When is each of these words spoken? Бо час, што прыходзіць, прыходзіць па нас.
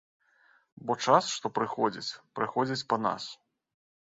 Бо 0.87 0.95
час, 1.05 1.27
што 1.35 1.47
прыходзіць, 1.57 2.17
прыходзіць 2.41 2.87
па 2.95 3.01
нас. 3.07 3.23